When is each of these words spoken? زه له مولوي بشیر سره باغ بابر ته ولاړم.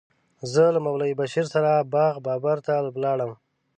زه 0.51 0.63
له 0.75 0.79
مولوي 0.85 1.13
بشیر 1.21 1.45
سره 1.53 1.71
باغ 1.93 2.15
بابر 2.25 2.57
ته 2.65 2.73
ولاړم. 2.95 3.31